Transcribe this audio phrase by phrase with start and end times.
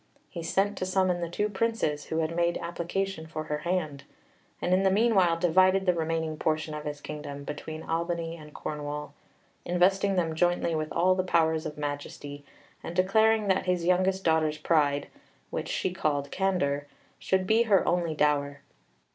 [0.31, 4.03] He sent to summon the two Princes who had made application for her hand,
[4.59, 9.13] and in the meanwhile divided the remaining portion of his kingdom between Albany and Cornwall,
[9.63, 12.43] investing them jointly with all the powers of majesty,
[12.81, 15.07] and declaring that his youngest daughter's pride,
[15.51, 16.87] which she called candour,
[17.19, 18.61] should be her only dower.